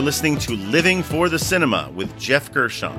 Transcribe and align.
are 0.00 0.02
listening 0.02 0.38
to 0.38 0.52
Living 0.56 1.02
for 1.02 1.28
the 1.28 1.38
Cinema 1.38 1.92
with 1.94 2.18
Jeff 2.18 2.50
Gershon. 2.50 2.96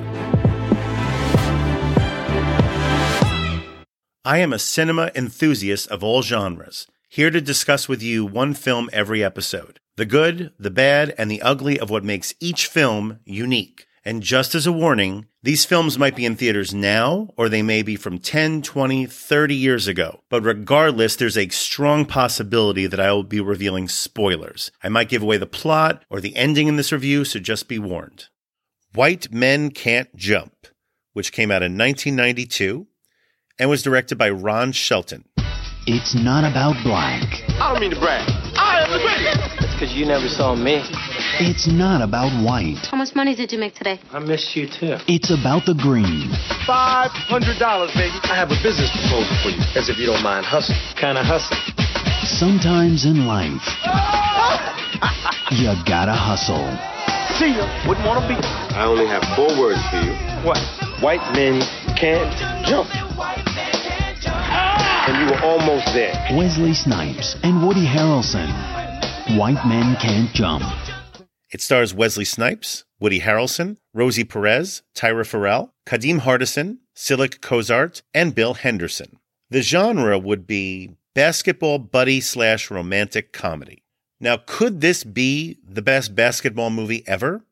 I 4.24 4.38
am 4.38 4.52
a 4.52 4.58
cinema 4.60 5.10
enthusiast 5.16 5.90
of 5.90 6.04
all 6.04 6.22
genres, 6.22 6.86
here 7.08 7.32
to 7.32 7.40
discuss 7.40 7.88
with 7.88 8.04
you 8.04 8.24
one 8.24 8.54
film 8.54 8.88
every 8.92 9.24
episode 9.24 9.80
the 9.96 10.06
good, 10.06 10.52
the 10.60 10.70
bad, 10.70 11.12
and 11.18 11.28
the 11.28 11.42
ugly 11.42 11.76
of 11.76 11.90
what 11.90 12.04
makes 12.04 12.34
each 12.38 12.68
film 12.68 13.18
unique. 13.24 13.84
And 14.04 14.22
just 14.22 14.56
as 14.56 14.66
a 14.66 14.72
warning, 14.72 15.26
these 15.44 15.64
films 15.64 15.96
might 15.96 16.16
be 16.16 16.24
in 16.24 16.34
theaters 16.34 16.74
now, 16.74 17.28
or 17.36 17.48
they 17.48 17.62
may 17.62 17.82
be 17.82 17.94
from 17.94 18.18
10, 18.18 18.62
20, 18.62 19.06
30 19.06 19.54
years 19.54 19.86
ago. 19.86 20.22
But 20.28 20.42
regardless, 20.42 21.14
there's 21.14 21.38
a 21.38 21.48
strong 21.50 22.04
possibility 22.04 22.88
that 22.88 22.98
I 22.98 23.12
will 23.12 23.22
be 23.22 23.40
revealing 23.40 23.88
spoilers. 23.88 24.72
I 24.82 24.88
might 24.88 25.08
give 25.08 25.22
away 25.22 25.36
the 25.36 25.46
plot 25.46 26.04
or 26.10 26.20
the 26.20 26.34
ending 26.34 26.66
in 26.66 26.76
this 26.76 26.90
review, 26.90 27.24
so 27.24 27.38
just 27.38 27.68
be 27.68 27.78
warned. 27.78 28.26
White 28.92 29.32
Men 29.32 29.70
Can't 29.70 30.14
Jump, 30.16 30.66
which 31.12 31.32
came 31.32 31.52
out 31.52 31.62
in 31.62 31.78
1992 31.78 32.88
and 33.58 33.70
was 33.70 33.84
directed 33.84 34.18
by 34.18 34.30
Ron 34.30 34.72
Shelton. 34.72 35.24
It's 35.86 36.14
not 36.14 36.48
about 36.48 36.82
black. 36.84 37.42
I 37.60 37.72
don't 37.72 37.80
mean 37.80 37.90
to 37.90 37.98
brag. 37.98 38.28
I 38.56 38.82
am 38.84 38.90
the 38.92 38.98
greatest. 38.98 39.60
That's 39.60 39.72
because 39.74 39.94
you 39.94 40.06
never 40.06 40.28
saw 40.28 40.54
me. 40.54 40.82
It's 41.42 41.66
not 41.66 42.02
about 42.06 42.30
white. 42.46 42.86
How 42.86 42.96
much 42.96 43.16
money 43.16 43.34
did 43.34 43.50
you 43.50 43.58
make 43.58 43.74
today? 43.74 43.98
I 44.12 44.20
missed 44.20 44.54
you 44.54 44.68
too. 44.70 44.94
It's 45.10 45.34
about 45.34 45.66
the 45.66 45.74
green. 45.74 46.30
Five 46.70 47.10
hundred 47.26 47.58
dollars, 47.58 47.90
baby. 47.98 48.14
I 48.30 48.38
have 48.38 48.54
a 48.54 48.58
business 48.62 48.86
proposal 48.94 49.34
for 49.42 49.50
you, 49.50 49.58
as 49.74 49.90
if 49.90 49.98
you 49.98 50.06
don't 50.06 50.22
mind 50.22 50.46
hustling. 50.46 50.78
Kind 50.94 51.18
of 51.18 51.26
hustle. 51.26 51.58
Sometimes 52.22 53.06
in 53.10 53.26
life, 53.26 53.58
you 55.50 55.74
gotta 55.82 56.14
hustle. 56.14 56.62
See 57.34 57.58
ya. 57.58 57.66
Wouldn't 57.90 58.06
want 58.06 58.22
to 58.22 58.26
be. 58.30 58.38
I 58.78 58.86
only 58.86 59.10
have 59.10 59.26
four 59.34 59.50
words 59.58 59.82
for 59.90 59.98
you. 59.98 60.14
What? 60.46 60.62
White 61.02 61.26
men 61.34 61.58
can't 61.98 62.30
jump. 62.62 62.86
Ah! 64.30 65.10
And 65.10 65.18
you 65.18 65.26
were 65.26 65.42
almost 65.42 65.90
there. 65.90 66.14
Wesley 66.38 66.72
Snipes 66.72 67.34
and 67.42 67.66
Woody 67.66 67.82
Harrelson. 67.84 68.46
White 69.38 69.64
Men 69.66 69.96
Can't 70.02 70.30
Jump. 70.34 70.62
It 71.52 71.60
stars 71.60 71.92
Wesley 71.92 72.24
Snipes, 72.24 72.84
Woody 72.98 73.20
Harrelson, 73.20 73.76
Rosie 73.92 74.24
Perez, 74.24 74.80
Tyra 74.94 75.26
Ferrell, 75.26 75.74
Kadeem 75.84 76.20
Hardison, 76.20 76.78
Cylk 76.96 77.42
Cozart, 77.42 78.00
and 78.14 78.34
Bill 78.34 78.54
Henderson. 78.54 79.18
The 79.50 79.60
genre 79.60 80.18
would 80.18 80.46
be 80.46 80.96
basketball 81.14 81.78
buddy 81.78 82.22
slash 82.22 82.70
romantic 82.70 83.34
comedy. 83.34 83.82
Now, 84.18 84.38
could 84.38 84.80
this 84.80 85.04
be 85.04 85.58
the 85.62 85.82
best 85.82 86.14
basketball 86.14 86.70
movie 86.70 87.06
ever? 87.06 87.44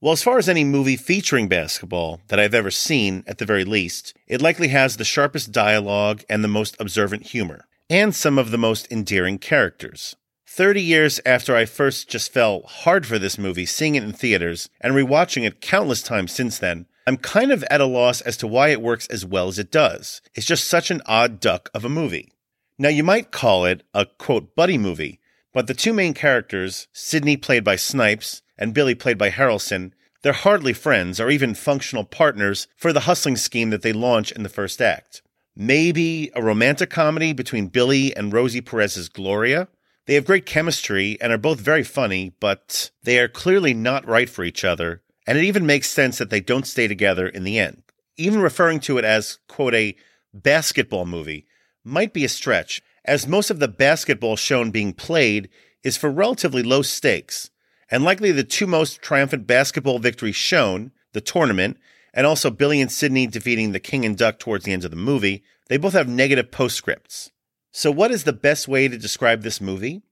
Well, 0.00 0.14
as 0.14 0.22
far 0.22 0.38
as 0.38 0.48
any 0.48 0.64
movie 0.64 0.96
featuring 0.96 1.46
basketball 1.46 2.22
that 2.28 2.40
I've 2.40 2.54
ever 2.54 2.70
seen, 2.70 3.22
at 3.26 3.36
the 3.36 3.44
very 3.44 3.64
least, 3.64 4.14
it 4.26 4.40
likely 4.40 4.68
has 4.68 4.96
the 4.96 5.04
sharpest 5.04 5.52
dialogue 5.52 6.22
and 6.26 6.42
the 6.42 6.48
most 6.48 6.74
observant 6.80 7.26
humor, 7.26 7.66
and 7.90 8.14
some 8.14 8.38
of 8.38 8.50
the 8.50 8.58
most 8.58 8.90
endearing 8.90 9.38
characters. 9.38 10.16
30 10.54 10.82
years 10.82 11.18
after 11.24 11.56
I 11.56 11.64
first 11.64 12.10
just 12.10 12.30
fell 12.30 12.60
hard 12.66 13.06
for 13.06 13.18
this 13.18 13.38
movie, 13.38 13.64
seeing 13.64 13.94
it 13.94 14.02
in 14.02 14.12
theaters, 14.12 14.68
and 14.82 14.92
rewatching 14.92 15.46
it 15.46 15.62
countless 15.62 16.02
times 16.02 16.30
since 16.30 16.58
then, 16.58 16.84
I'm 17.06 17.16
kind 17.16 17.50
of 17.50 17.64
at 17.70 17.80
a 17.80 17.86
loss 17.86 18.20
as 18.20 18.36
to 18.36 18.46
why 18.46 18.68
it 18.68 18.82
works 18.82 19.06
as 19.06 19.24
well 19.24 19.48
as 19.48 19.58
it 19.58 19.72
does. 19.72 20.20
It's 20.34 20.44
just 20.44 20.68
such 20.68 20.90
an 20.90 21.00
odd 21.06 21.40
duck 21.40 21.70
of 21.72 21.86
a 21.86 21.88
movie. 21.88 22.34
Now, 22.78 22.90
you 22.90 23.02
might 23.02 23.30
call 23.30 23.64
it 23.64 23.82
a 23.94 24.04
quote 24.04 24.54
buddy 24.54 24.76
movie, 24.76 25.20
but 25.54 25.68
the 25.68 25.74
two 25.74 25.94
main 25.94 26.12
characters, 26.12 26.86
Sidney 26.92 27.38
played 27.38 27.64
by 27.64 27.76
Snipes 27.76 28.42
and 28.58 28.74
Billy 28.74 28.94
played 28.94 29.16
by 29.16 29.30
Harrelson, 29.30 29.92
they're 30.20 30.34
hardly 30.34 30.74
friends 30.74 31.18
or 31.18 31.30
even 31.30 31.54
functional 31.54 32.04
partners 32.04 32.68
for 32.76 32.92
the 32.92 33.00
hustling 33.00 33.36
scheme 33.36 33.70
that 33.70 33.80
they 33.80 33.94
launch 33.94 34.30
in 34.30 34.42
the 34.42 34.50
first 34.50 34.82
act. 34.82 35.22
Maybe 35.56 36.30
a 36.34 36.42
romantic 36.42 36.90
comedy 36.90 37.32
between 37.32 37.68
Billy 37.68 38.14
and 38.14 38.34
Rosie 38.34 38.60
Perez's 38.60 39.08
Gloria? 39.08 39.68
They 40.06 40.14
have 40.14 40.24
great 40.24 40.46
chemistry 40.46 41.16
and 41.20 41.32
are 41.32 41.38
both 41.38 41.60
very 41.60 41.84
funny, 41.84 42.34
but 42.40 42.90
they 43.02 43.18
are 43.18 43.28
clearly 43.28 43.72
not 43.72 44.06
right 44.06 44.28
for 44.28 44.44
each 44.44 44.64
other, 44.64 45.02
and 45.26 45.38
it 45.38 45.44
even 45.44 45.64
makes 45.64 45.88
sense 45.88 46.18
that 46.18 46.30
they 46.30 46.40
don't 46.40 46.66
stay 46.66 46.88
together 46.88 47.28
in 47.28 47.44
the 47.44 47.58
end. 47.58 47.82
Even 48.16 48.40
referring 48.40 48.80
to 48.80 48.98
it 48.98 49.04
as, 49.04 49.38
quote, 49.48 49.74
a 49.74 49.96
basketball 50.34 51.06
movie 51.06 51.46
might 51.84 52.12
be 52.12 52.24
a 52.24 52.28
stretch, 52.28 52.82
as 53.04 53.26
most 53.26 53.50
of 53.50 53.58
the 53.58 53.68
basketball 53.68 54.36
shown 54.36 54.70
being 54.70 54.92
played 54.92 55.48
is 55.82 55.96
for 55.96 56.10
relatively 56.10 56.62
low 56.62 56.82
stakes, 56.82 57.50
and 57.90 58.04
likely 58.04 58.32
the 58.32 58.44
two 58.44 58.66
most 58.66 59.02
triumphant 59.02 59.46
basketball 59.46 59.98
victories 59.98 60.36
shown, 60.36 60.92
the 61.12 61.20
tournament, 61.20 61.76
and 62.14 62.26
also 62.26 62.50
Billy 62.50 62.80
and 62.80 62.90
Sidney 62.90 63.26
defeating 63.26 63.72
the 63.72 63.80
King 63.80 64.04
and 64.04 64.16
Duck 64.16 64.38
towards 64.38 64.64
the 64.64 64.72
end 64.72 64.84
of 64.84 64.90
the 64.90 64.96
movie, 64.96 65.42
they 65.68 65.76
both 65.76 65.92
have 65.94 66.08
negative 66.08 66.50
postscripts. 66.50 67.31
So, 67.74 67.90
what 67.90 68.10
is 68.10 68.24
the 68.24 68.34
best 68.34 68.68
way 68.68 68.86
to 68.86 68.98
describe 68.98 69.40
this 69.40 69.58
movie? 69.58 70.02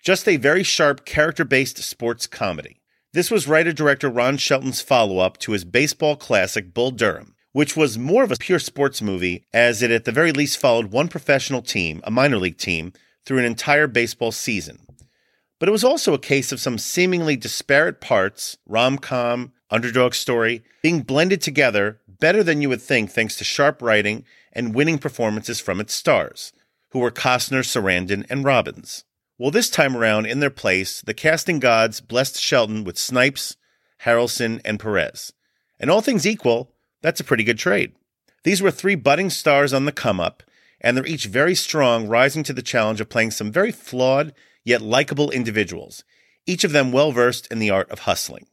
Just 0.00 0.28
a 0.28 0.36
very 0.36 0.62
sharp, 0.62 1.04
character 1.04 1.44
based 1.44 1.78
sports 1.78 2.28
comedy. 2.28 2.80
This 3.12 3.28
was 3.28 3.48
writer 3.48 3.72
director 3.72 4.08
Ron 4.08 4.36
Shelton's 4.36 4.80
follow 4.80 5.18
up 5.18 5.36
to 5.38 5.50
his 5.50 5.64
baseball 5.64 6.14
classic 6.14 6.72
Bull 6.72 6.92
Durham, 6.92 7.34
which 7.50 7.76
was 7.76 7.98
more 7.98 8.22
of 8.22 8.30
a 8.30 8.36
pure 8.36 8.60
sports 8.60 9.02
movie, 9.02 9.44
as 9.52 9.82
it 9.82 9.90
at 9.90 10.04
the 10.04 10.12
very 10.12 10.30
least 10.30 10.58
followed 10.58 10.92
one 10.92 11.08
professional 11.08 11.60
team, 11.60 12.00
a 12.04 12.10
minor 12.12 12.36
league 12.36 12.56
team, 12.56 12.92
through 13.26 13.38
an 13.38 13.44
entire 13.44 13.88
baseball 13.88 14.30
season. 14.30 14.78
But 15.58 15.68
it 15.68 15.72
was 15.72 15.84
also 15.84 16.14
a 16.14 16.20
case 16.20 16.52
of 16.52 16.60
some 16.60 16.78
seemingly 16.78 17.34
disparate 17.34 18.00
parts, 18.00 18.58
rom 18.64 18.98
com, 18.98 19.52
underdog 19.70 20.14
story, 20.14 20.62
being 20.84 21.02
blended 21.02 21.42
together 21.42 21.98
better 22.06 22.44
than 22.44 22.62
you 22.62 22.68
would 22.68 22.82
think 22.82 23.10
thanks 23.10 23.34
to 23.38 23.44
sharp 23.44 23.82
writing 23.82 24.24
and 24.52 24.72
winning 24.72 24.98
performances 24.98 25.58
from 25.58 25.80
its 25.80 25.92
stars, 25.94 26.52
who 26.92 27.00
were 27.00 27.10
Costner, 27.10 27.64
Sarandon, 27.64 28.24
and 28.30 28.44
Robbins. 28.44 29.04
Well, 29.38 29.50
this 29.50 29.70
time 29.70 29.96
around, 29.96 30.26
in 30.26 30.40
their 30.40 30.50
place, 30.50 31.00
the 31.00 31.14
casting 31.14 31.58
gods 31.58 32.00
blessed 32.00 32.40
Shelton 32.40 32.84
with 32.84 32.98
Snipes, 32.98 33.56
Harrelson, 34.04 34.60
and 34.64 34.78
Perez. 34.78 35.32
And 35.80 35.90
all 35.90 36.00
things 36.00 36.26
equal, 36.26 36.74
that's 37.00 37.20
a 37.20 37.24
pretty 37.24 37.44
good 37.44 37.58
trade. 37.58 37.92
These 38.44 38.62
were 38.62 38.70
three 38.70 38.94
budding 38.94 39.30
stars 39.30 39.72
on 39.72 39.84
the 39.84 39.92
come 39.92 40.20
up, 40.20 40.42
and 40.80 40.96
they're 40.96 41.06
each 41.06 41.26
very 41.26 41.54
strong, 41.54 42.08
rising 42.08 42.42
to 42.44 42.52
the 42.52 42.62
challenge 42.62 43.00
of 43.00 43.08
playing 43.08 43.30
some 43.30 43.50
very 43.50 43.72
flawed 43.72 44.34
yet 44.64 44.82
likable 44.82 45.30
individuals, 45.30 46.04
each 46.46 46.64
of 46.64 46.72
them 46.72 46.92
well 46.92 47.12
versed 47.12 47.46
in 47.50 47.58
the 47.58 47.70
art 47.70 47.90
of 47.90 48.00
hustling. 48.00 48.46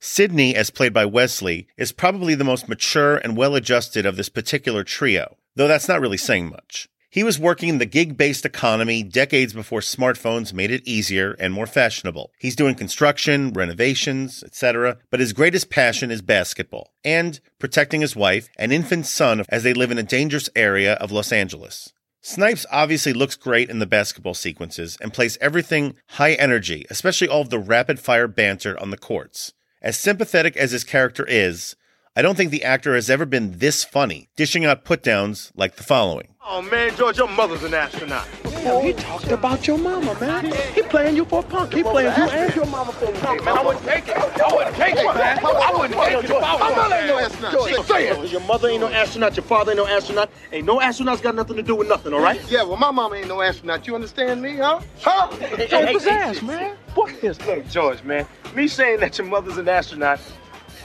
Sidney, 0.00 0.54
as 0.54 0.70
played 0.70 0.92
by 0.92 1.04
Wesley, 1.04 1.68
is 1.76 1.92
probably 1.92 2.34
the 2.34 2.44
most 2.44 2.68
mature 2.68 3.16
and 3.16 3.36
well 3.36 3.54
adjusted 3.54 4.04
of 4.04 4.16
this 4.16 4.28
particular 4.28 4.82
trio, 4.82 5.36
though 5.54 5.68
that's 5.68 5.88
not 5.88 6.00
really 6.00 6.16
saying 6.16 6.48
much. 6.48 6.88
He 7.12 7.22
was 7.22 7.38
working 7.38 7.68
in 7.68 7.76
the 7.76 7.84
gig 7.84 8.16
based 8.16 8.46
economy 8.46 9.02
decades 9.02 9.52
before 9.52 9.80
smartphones 9.80 10.54
made 10.54 10.70
it 10.70 10.88
easier 10.88 11.36
and 11.38 11.52
more 11.52 11.66
fashionable. 11.66 12.32
He's 12.38 12.56
doing 12.56 12.74
construction, 12.74 13.52
renovations, 13.52 14.42
etc., 14.42 14.96
but 15.10 15.20
his 15.20 15.34
greatest 15.34 15.68
passion 15.68 16.10
is 16.10 16.22
basketball 16.22 16.94
and 17.04 17.38
protecting 17.58 18.00
his 18.00 18.16
wife 18.16 18.48
and 18.56 18.72
infant 18.72 19.04
son 19.04 19.44
as 19.50 19.62
they 19.62 19.74
live 19.74 19.90
in 19.90 19.98
a 19.98 20.02
dangerous 20.02 20.48
area 20.56 20.94
of 20.94 21.12
Los 21.12 21.32
Angeles. 21.32 21.92
Snipes 22.22 22.64
obviously 22.72 23.12
looks 23.12 23.36
great 23.36 23.68
in 23.68 23.78
the 23.78 23.84
basketball 23.84 24.32
sequences 24.32 24.96
and 24.98 25.12
plays 25.12 25.36
everything 25.38 25.96
high 26.12 26.32
energy, 26.32 26.86
especially 26.88 27.28
all 27.28 27.42
of 27.42 27.50
the 27.50 27.58
rapid 27.58 28.00
fire 28.00 28.26
banter 28.26 28.80
on 28.80 28.88
the 28.88 28.96
courts. 28.96 29.52
As 29.82 29.98
sympathetic 29.98 30.56
as 30.56 30.70
his 30.70 30.82
character 30.82 31.26
is, 31.28 31.76
I 32.14 32.20
don't 32.20 32.36
think 32.36 32.50
the 32.50 32.62
actor 32.62 32.94
has 32.94 33.08
ever 33.08 33.24
been 33.24 33.58
this 33.58 33.84
funny, 33.84 34.28
dishing 34.36 34.66
out 34.66 34.84
put 34.84 35.02
downs 35.02 35.50
like 35.56 35.76
the 35.76 35.82
following. 35.82 36.28
Oh 36.44 36.60
man, 36.60 36.94
George, 36.94 37.16
your 37.16 37.28
mother's 37.28 37.62
an 37.62 37.72
astronaut. 37.72 38.26
Hell, 38.62 38.82
he 38.82 38.92
talked 38.92 39.30
about 39.30 39.66
your 39.66 39.78
mama, 39.78 40.14
man. 40.20 40.52
He 40.74 40.82
playing 40.82 41.16
you 41.16 41.24
for 41.24 41.40
a 41.40 41.42
punk. 41.42 41.72
He 41.72 41.82
playing 41.82 42.14
you 42.18 42.24
and 42.28 42.54
your 42.54 42.66
mama 42.66 42.92
for 42.92 43.06
a 43.06 43.12
punk. 43.12 43.42
Man, 43.42 43.56
I 43.56 43.64
wouldn't 43.64 43.84
take 43.86 44.08
it. 44.08 44.16
I 44.16 44.54
wouldn't 44.54 44.76
take 44.76 44.96
it, 44.96 45.04
man. 45.04 45.38
I 45.42 45.72
wouldn't 45.72 45.94
take 45.94 46.12
it. 46.12 46.24
if 46.24 46.30
I 46.32 46.40
My 46.40 46.68
was 46.68 46.76
mother 46.76 46.94
ain't 46.96 47.06
no 47.06 47.16
man. 47.16 47.24
astronaut. 47.24 47.52
George, 47.52 47.86
say 47.86 48.08
it. 48.08 48.30
Your 48.30 48.40
mother 48.42 48.68
ain't 48.68 48.80
no 48.82 48.88
astronaut. 48.88 49.36
Your 49.36 49.44
father 49.44 49.70
ain't 49.72 49.78
no 49.78 49.86
astronaut. 49.86 50.30
Ain't 50.52 50.66
no 50.66 50.80
astronauts 50.80 51.22
got 51.22 51.34
nothing 51.34 51.56
to 51.56 51.62
do 51.62 51.74
with 51.74 51.88
nothing, 51.88 52.12
all 52.12 52.20
right? 52.20 52.42
Yeah, 52.50 52.62
well, 52.64 52.76
my 52.76 52.90
mama 52.90 53.16
ain't 53.16 53.28
no 53.28 53.40
astronaut. 53.40 53.86
You 53.86 53.94
understand 53.94 54.42
me, 54.42 54.56
huh? 54.56 54.82
Huh? 55.00 55.28
Don't 55.70 55.94
possess, 55.94 56.42
man. 56.42 56.76
What 56.94 57.10
is 57.24 57.40
Look, 57.46 57.66
George, 57.70 58.02
man, 58.02 58.26
me 58.54 58.68
saying 58.68 59.00
that 59.00 59.16
your 59.16 59.28
mother's 59.28 59.56
an 59.56 59.66
astronaut 59.68 60.20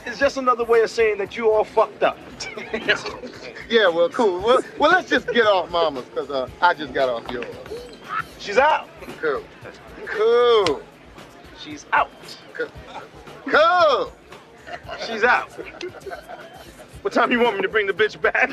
is 0.08 0.20
just 0.20 0.38
another 0.38 0.64
way 0.64 0.82
of 0.82 0.90
saying 0.90 1.18
that 1.20 1.36
you 1.38 1.52
all 1.52 1.64
fucked 1.64 2.04
up. 2.04 2.18
Yeah, 3.70 3.90
well, 3.90 4.08
cool. 4.08 4.42
Well, 4.42 4.62
well 4.78 4.92
let's 4.92 5.10
just 5.10 5.28
get 5.28 5.46
off 5.46 5.70
mama's, 5.70 6.06
because 6.06 6.30
uh, 6.30 6.48
I 6.62 6.74
just 6.74 6.94
got 6.94 7.10
off 7.10 7.30
yours. 7.30 7.46
She's 8.40 8.58
out. 8.58 8.88
Cool. 9.20 9.44
Cool. 10.06 10.82
She's 11.60 11.86
out. 11.92 12.10
Cool. 13.46 14.14
She's 15.06 15.24
out. 15.26 15.52
What 17.02 17.14
time 17.14 17.30
do 17.30 17.36
you 17.36 17.42
want 17.42 17.58
me 17.58 17.62
to 17.62 17.68
bring 17.68 17.88
the 17.88 17.94
bitch 17.94 18.22
back? 18.22 18.52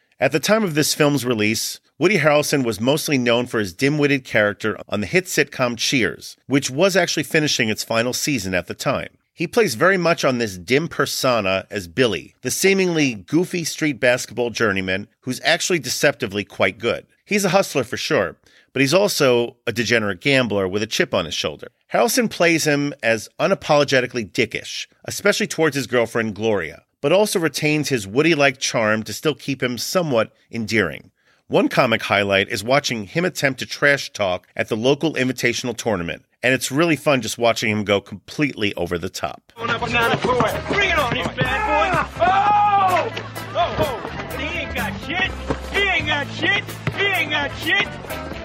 At 0.20 0.32
the 0.32 0.40
time 0.40 0.64
of 0.64 0.74
this 0.74 0.94
film's 0.94 1.26
release, 1.26 1.78
Woody 1.98 2.18
Harrelson 2.18 2.64
was 2.64 2.80
mostly 2.80 3.18
known 3.18 3.46
for 3.46 3.58
his 3.58 3.74
dim 3.74 3.98
witted 3.98 4.24
character 4.24 4.78
on 4.88 5.00
the 5.00 5.06
hit 5.06 5.26
sitcom 5.26 5.76
Cheers, 5.76 6.38
which 6.46 6.70
was 6.70 6.96
actually 6.96 7.22
finishing 7.24 7.68
its 7.68 7.84
final 7.84 8.14
season 8.14 8.54
at 8.54 8.66
the 8.66 8.74
time. 8.74 9.10
He 9.36 9.46
plays 9.46 9.74
very 9.74 9.98
much 9.98 10.24
on 10.24 10.38
this 10.38 10.56
dim 10.56 10.88
persona 10.88 11.66
as 11.70 11.88
Billy, 11.88 12.34
the 12.40 12.50
seemingly 12.50 13.12
goofy 13.12 13.64
street 13.64 14.00
basketball 14.00 14.48
journeyman 14.48 15.08
who's 15.20 15.42
actually 15.44 15.78
deceptively 15.78 16.42
quite 16.42 16.78
good. 16.78 17.06
He's 17.26 17.44
a 17.44 17.50
hustler 17.50 17.84
for 17.84 17.98
sure, 17.98 18.38
but 18.72 18.80
he's 18.80 18.94
also 18.94 19.58
a 19.66 19.72
degenerate 19.72 20.22
gambler 20.22 20.66
with 20.66 20.82
a 20.82 20.86
chip 20.86 21.12
on 21.12 21.26
his 21.26 21.34
shoulder. 21.34 21.68
Harrelson 21.92 22.30
plays 22.30 22.66
him 22.66 22.94
as 23.02 23.28
unapologetically 23.38 24.32
dickish, 24.32 24.86
especially 25.04 25.46
towards 25.46 25.76
his 25.76 25.86
girlfriend 25.86 26.34
Gloria, 26.34 26.84
but 27.02 27.12
also 27.12 27.38
retains 27.38 27.90
his 27.90 28.06
Woody 28.06 28.34
like 28.34 28.56
charm 28.56 29.02
to 29.02 29.12
still 29.12 29.34
keep 29.34 29.62
him 29.62 29.76
somewhat 29.76 30.32
endearing. 30.50 31.10
One 31.48 31.68
comic 31.68 32.02
highlight 32.02 32.48
is 32.48 32.64
watching 32.64 33.04
him 33.04 33.24
attempt 33.24 33.60
to 33.60 33.66
trash 33.66 34.12
talk 34.12 34.48
at 34.56 34.68
the 34.68 34.76
local 34.76 35.14
invitational 35.14 35.76
tournament, 35.76 36.24
and 36.42 36.52
it's 36.52 36.72
really 36.72 36.96
fun 36.96 37.22
just 37.22 37.38
watching 37.38 37.70
him 37.70 37.84
go 37.84 38.00
completely 38.00 38.74
over 38.74 38.98
the 38.98 39.08
top. 39.08 39.52
Bring 39.54 39.70
it 39.70 39.78
on, 39.78 41.16
you 41.16 41.22
bad 41.36 41.62
boy! 41.70 42.16
Oh! 42.20 43.12
Oh, 43.54 43.76
oh! 43.78 44.36
He 44.36 44.58
ain't 44.58 44.74
got 44.74 44.92
shit! 45.02 45.30
He 45.72 45.88
ain't 45.88 46.08
got 46.08 46.26
shit! 46.34 46.64
He 46.96 47.06
ain't 47.06 47.30
got 47.30 47.56
shit! 47.58 48.35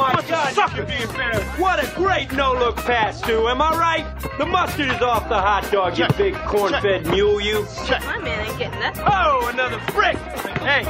Oh 0.00 0.12
my 0.14 0.24
God! 0.28 0.54
Sucker 0.54 0.84
being 0.84 1.08
fair. 1.08 1.40
What 1.58 1.82
a 1.82 1.92
great 1.96 2.30
no-look 2.32 2.76
pass, 2.76 3.20
too. 3.20 3.48
Am 3.48 3.60
I 3.60 3.76
right? 3.76 4.38
The 4.38 4.46
mustard 4.46 4.90
is 4.90 5.02
off 5.02 5.28
the 5.28 5.34
hot 5.36 5.68
dog, 5.72 5.98
you 5.98 6.06
big 6.16 6.34
corn-fed 6.46 7.06
mule, 7.08 7.40
you. 7.40 7.66
My 7.88 8.18
man 8.18 8.46
ain't 8.46 8.58
getting 8.58 8.78
that. 8.78 8.96
Oh, 9.04 9.48
another 9.52 9.80
frick! 9.90 10.16
Hey, 10.62 10.84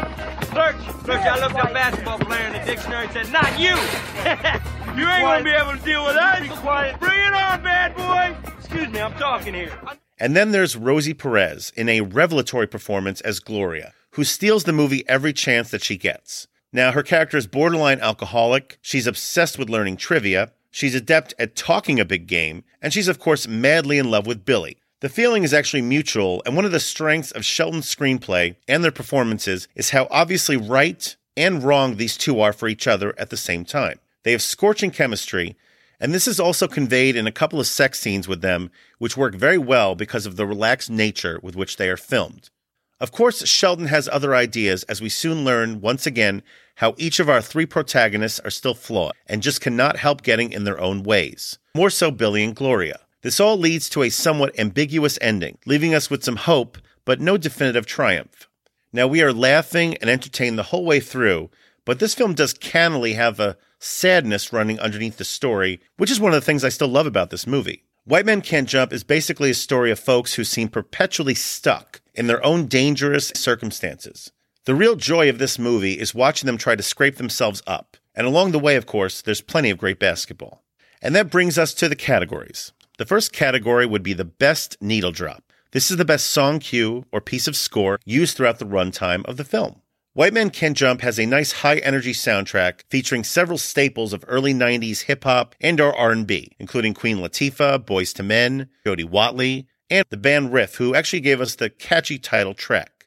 search, 0.53 0.77
search. 1.07 1.25
I 1.25 1.41
looked 1.41 1.55
up 1.55 1.73
basketball 1.73 2.19
player 2.19 2.49
in 2.49 2.53
the 2.53 2.59
dictionary 2.67 3.05
and 3.05 3.13
said, 3.15 3.33
not 3.33 3.59
you. 3.59 3.71
you 5.01 5.09
ain't 5.09 5.23
gonna 5.23 5.43
be 5.43 5.53
able 5.53 5.79
to 5.79 5.83
deal 5.83 6.05
with 6.05 6.17
us. 6.17 6.41
Be 6.41 6.49
quiet. 6.49 7.01
Bring 7.01 7.19
it 7.19 7.33
on, 7.33 7.63
bad 7.63 7.97
boy. 7.97 8.51
Excuse 8.59 8.89
me, 8.89 9.01
I'm 9.01 9.15
talking 9.15 9.55
here. 9.55 9.73
And 10.19 10.37
then 10.37 10.53
there's 10.53 10.77
Rosie 10.77 11.15
Perez 11.15 11.73
in 11.77 11.89
a 11.89 12.03
revelatory 12.03 12.67
performance 12.67 13.23
as 13.23 13.41
Gloria, 13.41 13.95
who 14.13 14.25
steals 14.25 14.65
the 14.65 14.73
movie 14.75 15.09
every 15.09 15.33
chance 15.33 15.71
that 15.71 15.83
she 15.83 15.97
gets. 15.97 16.47
Now, 16.73 16.93
her 16.93 17.03
character 17.03 17.39
is 17.39 17.47
borderline 17.47 18.01
alcoholic, 18.01 18.79
she's 18.83 19.07
obsessed 19.07 19.59
with 19.59 19.71
learning 19.71 19.97
trivia, 19.97 20.53
she's 20.71 20.95
adept 20.95 21.35
at 21.39 21.57
talking 21.57 21.99
a 21.99 22.05
big 22.05 22.27
game, 22.27 22.63
and 22.83 22.93
she's, 22.93 23.09
of 23.09 23.19
course, 23.19 23.49
madly 23.49 23.97
in 23.97 24.11
love 24.11 24.27
with 24.27 24.45
Billy. 24.45 24.77
The 25.01 25.09
feeling 25.09 25.45
is 25.45 25.55
actually 25.55 25.83
mutual, 25.83 26.43
and 26.45 26.57
one 26.57 26.65
of 26.67 26.73
the 26.73 26.81
strengths 26.81 27.31
of 27.31 27.45
Shelton's 27.45 27.93
screenplay 27.95 28.57
and 28.67 28.85
their 28.85 28.91
performances 28.91 29.67
is 29.75 29.91
how 29.91 30.09
obviously 30.11 30.57
right 30.57 31.17
and 31.37 31.63
wrong 31.63 31.97
these 31.97 32.17
two 32.17 32.41
are 32.41 32.53
for 32.53 32.69
each 32.69 32.87
other 32.87 33.15
at 33.17 33.31
the 33.31 33.37
same 33.37 33.65
time. 33.65 33.99
They 34.25 34.33
have 34.33 34.43
scorching 34.43 34.91
chemistry, 34.91 35.57
and 36.01 36.13
this 36.13 36.29
is 36.29 36.39
also 36.39 36.69
conveyed 36.69 37.17
in 37.17 37.27
a 37.27 37.33
couple 37.33 37.61
of 37.61 37.67
sex 37.67 37.99
scenes 37.99 38.29
with 38.29 38.43
them, 38.43 38.71
which 38.99 39.17
work 39.17 39.35
very 39.35 39.57
well 39.57 39.95
because 39.95 40.27
of 40.27 40.37
the 40.37 40.47
relaxed 40.47 40.91
nature 40.91 41.41
with 41.43 41.57
which 41.57 41.77
they 41.77 41.89
are 41.89 41.97
filmed. 41.97 42.51
Of 43.01 43.13
course, 43.13 43.47
Shelton 43.47 43.87
has 43.87 44.09
other 44.09 44.35
ideas 44.35 44.83
as 44.85 45.01
we 45.01 45.09
soon 45.09 45.45
learn 45.45 45.81
once 45.81 46.05
again 46.05 46.43
how 46.77 46.95
each 46.97 47.21
of 47.21 47.29
our 47.29 47.41
three 47.41 47.67
protagonists 47.67 48.41
are 48.41 48.51
still 48.51 48.75
flawed 48.75 49.15
and 49.27 49.43
just 49.43 49.61
cannot 49.61 49.99
help 49.99 50.23
getting 50.23 50.53
in 50.53 50.65
their 50.65 50.81
own 50.81 51.05
ways. 51.05 51.59
More 51.77 51.91
so 51.91 52.11
Billy 52.11 52.43
and 52.43 52.57
Gloria. 52.57 53.01
This 53.23 53.39
all 53.41 53.57
leads 53.57 53.89
to 53.91 54.03
a 54.03 54.11
somewhat 54.11 54.59
ambiguous 54.59 55.19
ending, 55.21 55.59
leaving 55.67 55.95
us 55.95 56.11
with 56.11 56.25
some 56.25 56.37
hope, 56.37 56.79
but 57.05 57.21
no 57.21 57.37
definitive 57.37 57.87
triumph. 57.87 58.49
Now, 58.93 59.07
we 59.07 59.23
are 59.23 59.33
laughing 59.33 59.97
and 59.99 60.09
entertained 60.09 60.59
the 60.59 60.65
whole 60.65 60.85
way 60.85 60.99
through, 60.99 61.51
but 61.85 62.01
this 62.01 62.15
film 62.15 62.35
does 62.35 62.53
cannily 62.53 63.15
have 63.15 63.39
a 63.39 63.57
sadness 63.79 64.53
running 64.53 64.81
underneath 64.81 65.19
the 65.19 65.25
story, 65.25 65.81
which 65.97 66.11
is 66.11 66.21
one 66.21 66.33
of 66.33 66.41
the 66.41 66.45
things 66.45 66.65
I 66.65 66.69
still 66.69 66.89
love 66.89 67.07
about 67.07 67.31
this 67.31 67.47
movie. 67.47 67.85
White 68.05 68.25
Men 68.25 68.41
Can't 68.41 68.69
Jump 68.69 68.93
is 68.93 69.05
basically 69.05 69.51
a 69.51 69.55
story 69.55 69.91
of 69.91 69.99
folks 69.99 70.35
who 70.35 70.45
seem 70.45 70.69
perpetually 70.69 71.35
stuck 71.35 72.01
in 72.19 72.27
their 72.27 72.45
own 72.45 72.67
dangerous 72.67 73.29
circumstances. 73.35 74.33
The 74.65 74.75
real 74.75 74.97
joy 74.97 75.31
of 75.31 75.39
this 75.39 75.59
movie 75.59 75.99
is 75.99 76.15
watching 76.15 76.47
them 76.47 76.59
try 76.59 76.77
to 76.77 76.83
scrape 76.83 77.17
themselves 77.17 77.63
up. 77.67 77.97
And 78.15 78.27
along 78.27 78.51
the 78.51 78.59
way, 78.59 78.77
of 78.77 78.85
course, 78.85 79.23
there's 79.23 79.41
plenty 79.41 79.71
of 79.71 79.79
great 79.79 79.99
basketball. 79.99 80.63
And 81.01 81.15
that 81.15 81.31
brings 81.31 81.57
us 81.57 81.73
to 81.75 81.89
the 81.89 81.97
categories. 81.97 82.73
The 82.99 83.07
first 83.07 83.33
category 83.33 83.87
would 83.87 84.03
be 84.03 84.13
the 84.13 84.25
best 84.25 84.77
needle 84.81 85.13
drop. 85.13 85.45
This 85.71 85.91
is 85.91 85.97
the 85.97 86.05
best 86.05 86.27
song 86.27 86.59
cue 86.59 87.05
or 87.13 87.21
piece 87.21 87.47
of 87.47 87.57
score 87.57 88.01
used 88.05 88.37
throughout 88.37 88.59
the 88.59 88.67
runtime 88.67 89.25
of 89.27 89.37
the 89.37 89.45
film. 89.45 89.83
White 90.15 90.33
Men 90.33 90.51
Can't 90.51 90.77
Jump 90.77 91.03
has 91.03 91.21
a 91.21 91.27
nice 91.27 91.53
high 91.53 91.77
energy 91.77 92.13
soundtrack 92.13 92.81
featuring 92.91 93.23
several 93.23 93.59
staples 93.59 94.13
of 94.13 94.25
early 94.27 94.53
90s 94.53 95.03
hip 95.03 95.23
hop 95.23 95.55
and 95.61 95.81
or 95.81 95.97
R&B, 95.97 96.57
including 96.59 96.93
Queen 96.93 97.19
Latifah, 97.19 97.85
Boyz 97.85 98.19
II 98.19 98.27
Men, 98.27 98.69
Jody 98.85 99.05
Watley, 99.05 99.69
and 99.91 100.05
the 100.11 100.17
band 100.17 100.53
Riff, 100.53 100.77
who 100.77 100.95
actually 100.95 101.21
gave 101.21 101.41
us 101.41 101.55
the 101.55 101.71
catchy 101.71 102.19
title 102.19 102.55
track. 102.55 102.98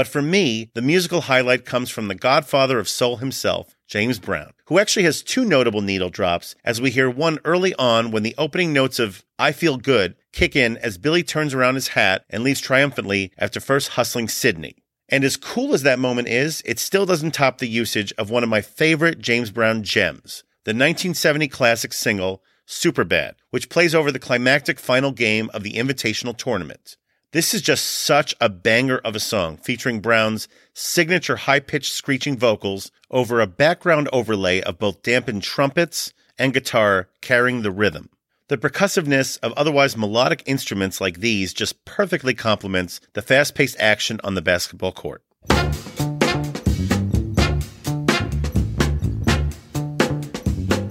But 0.00 0.08
for 0.08 0.22
me, 0.22 0.70
the 0.72 0.80
musical 0.80 1.20
highlight 1.20 1.66
comes 1.66 1.90
from 1.90 2.08
the 2.08 2.14
godfather 2.14 2.78
of 2.78 2.88
soul 2.88 3.18
himself, 3.18 3.76
James 3.86 4.18
Brown, 4.18 4.54
who 4.64 4.78
actually 4.78 5.02
has 5.02 5.22
two 5.22 5.44
notable 5.44 5.82
needle 5.82 6.08
drops, 6.08 6.54
as 6.64 6.80
we 6.80 6.90
hear 6.90 7.10
one 7.10 7.38
early 7.44 7.74
on 7.74 8.10
when 8.10 8.22
the 8.22 8.34
opening 8.38 8.72
notes 8.72 8.98
of 8.98 9.26
I 9.38 9.52
Feel 9.52 9.76
Good 9.76 10.16
kick 10.32 10.56
in 10.56 10.78
as 10.78 10.96
Billy 10.96 11.22
turns 11.22 11.52
around 11.52 11.74
his 11.74 11.88
hat 11.88 12.24
and 12.30 12.42
leaves 12.42 12.62
triumphantly 12.62 13.30
after 13.36 13.60
first 13.60 13.88
hustling 13.90 14.28
Sidney. 14.28 14.76
And 15.10 15.22
as 15.22 15.36
cool 15.36 15.74
as 15.74 15.82
that 15.82 15.98
moment 15.98 16.28
is, 16.28 16.62
it 16.64 16.78
still 16.78 17.04
doesn't 17.04 17.32
top 17.32 17.58
the 17.58 17.68
usage 17.68 18.14
of 18.16 18.30
one 18.30 18.42
of 18.42 18.48
my 18.48 18.62
favorite 18.62 19.18
James 19.18 19.50
Brown 19.50 19.82
gems, 19.82 20.44
the 20.64 20.70
1970 20.70 21.46
classic 21.48 21.92
single, 21.92 22.42
Superbad, 22.66 23.34
which 23.50 23.68
plays 23.68 23.94
over 23.94 24.10
the 24.10 24.18
climactic 24.18 24.80
final 24.80 25.12
game 25.12 25.50
of 25.52 25.62
the 25.62 25.74
Invitational 25.74 26.34
Tournament. 26.34 26.96
This 27.32 27.54
is 27.54 27.62
just 27.62 27.84
such 27.84 28.34
a 28.40 28.48
banger 28.48 28.98
of 28.98 29.14
a 29.14 29.20
song 29.20 29.56
featuring 29.56 30.00
Brown's 30.00 30.48
signature 30.74 31.36
high 31.36 31.60
pitched 31.60 31.92
screeching 31.92 32.36
vocals 32.36 32.90
over 33.08 33.40
a 33.40 33.46
background 33.46 34.08
overlay 34.12 34.60
of 34.62 34.80
both 34.80 35.04
dampened 35.04 35.44
trumpets 35.44 36.12
and 36.36 36.52
guitar 36.52 37.08
carrying 37.20 37.62
the 37.62 37.70
rhythm. 37.70 38.08
The 38.48 38.58
percussiveness 38.58 39.38
of 39.44 39.52
otherwise 39.52 39.96
melodic 39.96 40.42
instruments 40.44 41.00
like 41.00 41.20
these 41.20 41.54
just 41.54 41.84
perfectly 41.84 42.34
complements 42.34 43.00
the 43.12 43.22
fast 43.22 43.54
paced 43.54 43.78
action 43.78 44.20
on 44.24 44.34
the 44.34 44.42
basketball 44.42 44.90
court. 44.90 45.22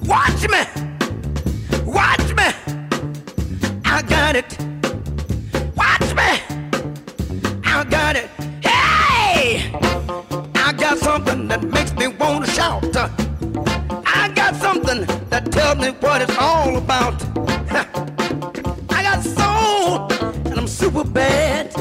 Watch 0.05 0.47
me! 0.47 0.63
Watch 1.83 2.33
me! 2.33 2.47
I 3.83 4.01
got 4.07 4.37
it! 4.37 4.68
Tells 15.59 15.79
me 15.79 15.89
what 15.99 16.21
it's 16.21 16.37
all 16.37 16.77
about. 16.77 17.21
I 18.89 19.03
got 19.03 19.21
soul, 19.21 20.09
and 20.47 20.57
I'm 20.57 20.67
super 20.67 21.03
bad. 21.03 21.75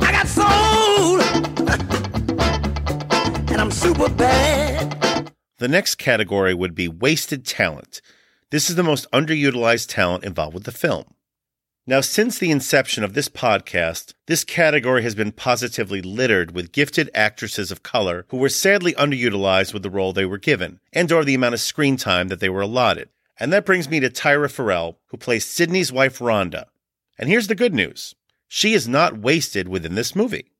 I 0.00 0.10
got 0.10 0.26
soul, 0.26 1.22
and 3.52 3.60
I'm 3.60 3.70
super 3.70 4.08
bad. 4.08 5.32
The 5.58 5.68
next 5.68 5.94
category 5.96 6.52
would 6.52 6.74
be 6.74 6.88
wasted 6.88 7.46
talent. 7.46 8.00
This 8.50 8.68
is 8.68 8.74
the 8.74 8.82
most 8.82 9.08
underutilized 9.12 9.88
talent 9.88 10.24
involved 10.24 10.54
with 10.54 10.64
the 10.64 10.72
film. 10.72 11.04
Now, 11.88 12.02
since 12.02 12.38
the 12.38 12.50
inception 12.50 13.02
of 13.02 13.14
this 13.14 13.30
podcast, 13.30 14.12
this 14.26 14.44
category 14.44 15.02
has 15.04 15.14
been 15.14 15.32
positively 15.32 16.02
littered 16.02 16.54
with 16.54 16.70
gifted 16.70 17.08
actresses 17.14 17.70
of 17.70 17.82
color 17.82 18.26
who 18.28 18.36
were 18.36 18.50
sadly 18.50 18.92
underutilized 18.92 19.72
with 19.72 19.82
the 19.82 19.88
role 19.88 20.12
they 20.12 20.26
were 20.26 20.36
given, 20.36 20.80
and 20.92 21.10
or 21.10 21.24
the 21.24 21.34
amount 21.34 21.54
of 21.54 21.62
screen 21.62 21.96
time 21.96 22.28
that 22.28 22.40
they 22.40 22.50
were 22.50 22.60
allotted. 22.60 23.08
And 23.40 23.50
that 23.54 23.64
brings 23.64 23.88
me 23.88 24.00
to 24.00 24.10
Tyra 24.10 24.50
Ferrell, 24.50 24.98
who 25.06 25.16
plays 25.16 25.46
Sidney's 25.46 25.90
wife 25.90 26.18
Rhonda. 26.18 26.66
And 27.18 27.30
here's 27.30 27.46
the 27.46 27.54
good 27.54 27.72
news. 27.72 28.14
She 28.48 28.74
is 28.74 28.86
not 28.86 29.16
wasted 29.16 29.66
within 29.66 29.94
this 29.94 30.14
movie. 30.14 30.52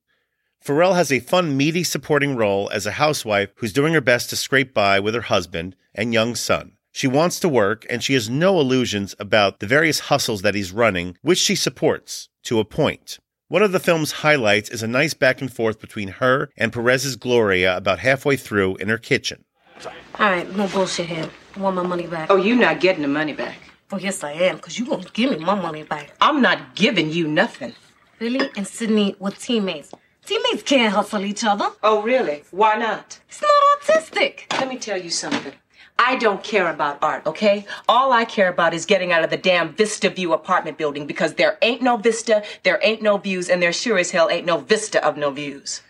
Ferrell 0.59 0.95
has 0.95 1.11
a 1.11 1.19
fun, 1.19 1.55
meaty 1.55 1.83
supporting 1.83 2.37
role 2.37 2.71
as 2.73 2.87
a 2.87 2.93
housewife 2.93 3.51
who's 3.57 3.71
doing 3.71 3.93
her 3.93 4.01
best 4.01 4.31
to 4.31 4.35
scrape 4.35 4.73
by 4.73 4.99
with 4.99 5.13
her 5.13 5.21
husband 5.21 5.75
and 5.93 6.11
young 6.11 6.33
son. 6.33 6.71
She 6.91 7.07
wants 7.07 7.39
to 7.41 7.49
work, 7.49 7.85
and 7.89 8.03
she 8.03 8.13
has 8.15 8.29
no 8.29 8.59
illusions 8.59 9.15
about 9.19 9.59
the 9.59 9.67
various 9.67 9.99
hustles 10.01 10.41
that 10.41 10.55
he's 10.55 10.71
running, 10.71 11.17
which 11.21 11.37
she 11.37 11.55
supports 11.55 12.29
to 12.43 12.59
a 12.59 12.65
point. 12.65 13.19
One 13.47 13.61
of 13.61 13.71
the 13.71 13.79
film's 13.79 14.11
highlights 14.11 14.69
is 14.69 14.83
a 14.83 14.87
nice 14.87 15.13
back 15.13 15.41
and 15.41 15.51
forth 15.51 15.79
between 15.79 16.07
her 16.07 16.49
and 16.57 16.73
Perez's 16.73 17.15
Gloria 17.15 17.75
about 17.77 17.99
halfway 17.99 18.35
through 18.37 18.77
in 18.77 18.89
her 18.89 18.97
kitchen. 18.97 19.45
All 19.85 20.29
right, 20.29 20.55
no 20.55 20.67
bullshit 20.67 21.07
here. 21.07 21.29
I 21.55 21.59
want 21.59 21.75
my 21.75 21.83
money 21.83 22.05
back. 22.05 22.29
Oh, 22.29 22.35
you 22.35 22.55
not 22.55 22.79
getting 22.79 23.01
the 23.01 23.07
money 23.07 23.33
back. 23.33 23.57
Oh, 23.91 23.97
yes, 23.97 24.23
I 24.23 24.33
am, 24.33 24.57
because 24.57 24.77
you 24.77 24.85
won't 24.85 25.13
give 25.13 25.31
me 25.31 25.37
my 25.37 25.55
money 25.55 25.83
back. 25.83 26.13
I'm 26.21 26.41
not 26.41 26.75
giving 26.75 27.09
you 27.11 27.27
nothing. 27.27 27.73
Billy 28.19 28.49
and 28.55 28.67
Sidney 28.67 29.15
were 29.19 29.31
teammates. 29.31 29.91
Teammates 30.25 30.63
can't 30.63 30.93
hustle 30.93 31.23
each 31.23 31.43
other. 31.43 31.69
Oh, 31.81 32.03
really? 32.03 32.43
Why 32.51 32.75
not? 32.75 33.19
It's 33.27 33.41
not 33.41 33.51
autistic. 33.81 34.41
Let 34.59 34.67
me 34.67 34.77
tell 34.77 35.01
you 35.01 35.09
something. 35.09 35.53
I 36.01 36.15
don't 36.15 36.41
care 36.41 36.69
about 36.69 37.03
art, 37.03 37.25
okay? 37.25 37.65
All 37.89 38.13
I 38.13 38.23
care 38.23 38.47
about 38.47 38.73
is 38.73 38.85
getting 38.85 39.11
out 39.11 39.25
of 39.25 39.29
the 39.29 39.37
damn 39.37 39.73
Vista 39.73 40.09
View 40.09 40.31
apartment 40.31 40.77
building 40.77 41.05
because 41.05 41.33
there 41.33 41.57
ain't 41.61 41.81
no 41.81 41.97
vista, 41.97 42.41
there 42.63 42.79
ain't 42.81 43.01
no 43.01 43.17
views, 43.17 43.49
and 43.49 43.61
there 43.61 43.73
sure 43.73 43.97
as 43.97 44.11
hell 44.11 44.29
ain't 44.29 44.45
no 44.45 44.59
vista 44.59 45.05
of 45.05 45.17
no 45.17 45.29
views. 45.29 45.81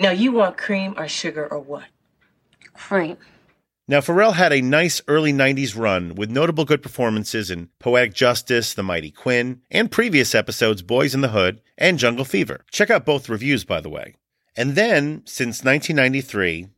Now, 0.00 0.10
you 0.10 0.32
want 0.32 0.56
cream 0.56 0.94
or 0.96 1.06
sugar 1.06 1.46
or 1.46 1.60
what? 1.60 1.84
Cream. 2.72 3.18
Now, 3.86 4.00
Ferrell 4.00 4.32
had 4.32 4.54
a 4.54 4.62
nice 4.62 5.02
early 5.06 5.34
90s 5.34 5.78
run 5.78 6.14
with 6.14 6.30
notable 6.30 6.64
good 6.64 6.82
performances 6.82 7.50
in 7.50 7.68
Poetic 7.78 8.14
Justice, 8.14 8.72
The 8.72 8.82
Mighty 8.82 9.10
Quinn, 9.10 9.60
and 9.70 9.90
previous 9.90 10.34
episodes 10.34 10.82
Boyz 10.82 11.14
n 11.14 11.20
the 11.20 11.28
Hood 11.28 11.60
and 11.76 11.98
Jungle 11.98 12.24
Fever. 12.24 12.64
Check 12.72 12.88
out 12.88 13.04
both 13.04 13.28
reviews, 13.28 13.64
by 13.64 13.82
the 13.82 13.90
way. 13.90 14.14
And 14.56 14.74
then, 14.74 15.22
since 15.26 15.62
1993, 15.62 16.68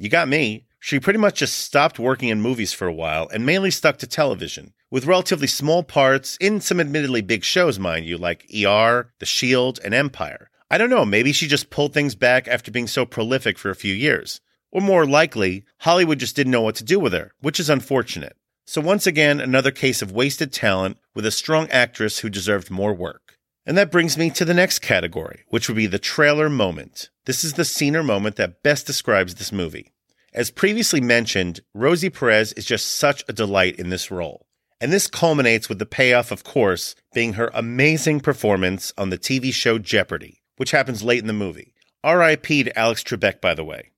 you 0.00 0.08
got 0.08 0.28
me, 0.28 0.66
she 0.80 1.00
pretty 1.00 1.18
much 1.18 1.40
just 1.40 1.58
stopped 1.58 1.98
working 1.98 2.28
in 2.28 2.40
movies 2.40 2.72
for 2.72 2.86
a 2.86 2.92
while 2.92 3.28
and 3.32 3.44
mainly 3.44 3.70
stuck 3.70 3.98
to 3.98 4.06
television, 4.06 4.72
with 4.90 5.06
relatively 5.06 5.46
small 5.46 5.82
parts 5.82 6.36
in 6.40 6.60
some 6.60 6.80
admittedly 6.80 7.20
big 7.20 7.44
shows, 7.44 7.78
mind 7.78 8.06
you, 8.06 8.16
like 8.16 8.46
ER, 8.54 9.12
The 9.18 9.26
Shield, 9.26 9.80
and 9.84 9.94
Empire. 9.94 10.50
I 10.70 10.78
don't 10.78 10.90
know, 10.90 11.04
maybe 11.04 11.32
she 11.32 11.46
just 11.46 11.70
pulled 11.70 11.94
things 11.94 12.14
back 12.14 12.46
after 12.46 12.70
being 12.70 12.86
so 12.86 13.04
prolific 13.06 13.58
for 13.58 13.70
a 13.70 13.74
few 13.74 13.94
years. 13.94 14.40
Or 14.70 14.80
more 14.80 15.06
likely, 15.06 15.64
Hollywood 15.78 16.18
just 16.18 16.36
didn't 16.36 16.52
know 16.52 16.60
what 16.60 16.74
to 16.76 16.84
do 16.84 17.00
with 17.00 17.12
her, 17.12 17.32
which 17.40 17.58
is 17.58 17.70
unfortunate. 17.70 18.36
So 18.66 18.82
once 18.82 19.06
again, 19.06 19.40
another 19.40 19.70
case 19.70 20.02
of 20.02 20.12
wasted 20.12 20.52
talent 20.52 20.98
with 21.14 21.24
a 21.24 21.30
strong 21.30 21.68
actress 21.70 22.18
who 22.18 22.28
deserved 22.28 22.70
more 22.70 22.92
work. 22.92 23.38
And 23.64 23.78
that 23.78 23.90
brings 23.90 24.18
me 24.18 24.30
to 24.30 24.44
the 24.44 24.54
next 24.54 24.80
category, 24.80 25.44
which 25.48 25.68
would 25.68 25.76
be 25.76 25.86
the 25.86 25.98
trailer 25.98 26.50
moment. 26.50 27.08
This 27.24 27.44
is 27.44 27.54
the 27.54 27.64
scene 27.64 27.96
or 27.96 28.02
moment 28.02 28.36
that 28.36 28.62
best 28.62 28.86
describes 28.86 29.34
this 29.34 29.52
movie. 29.52 29.92
As 30.34 30.50
previously 30.50 31.00
mentioned, 31.00 31.60
Rosie 31.74 32.10
Perez 32.10 32.52
is 32.52 32.66
just 32.66 32.86
such 32.86 33.24
a 33.28 33.32
delight 33.32 33.76
in 33.76 33.88
this 33.88 34.10
role. 34.10 34.46
And 34.80 34.92
this 34.92 35.06
culminates 35.06 35.68
with 35.68 35.78
the 35.78 35.86
payoff, 35.86 36.30
of 36.30 36.44
course, 36.44 36.94
being 37.14 37.32
her 37.32 37.50
amazing 37.54 38.20
performance 38.20 38.92
on 38.96 39.10
the 39.10 39.18
TV 39.18 39.52
show 39.52 39.78
Jeopardy, 39.78 40.42
which 40.56 40.70
happens 40.70 41.02
late 41.02 41.20
in 41.20 41.26
the 41.26 41.32
movie. 41.32 41.74
RIP 42.04 42.46
to 42.46 42.78
Alex 42.78 43.02
Trebek, 43.02 43.40
by 43.40 43.54
the 43.54 43.64
way. 43.64 43.90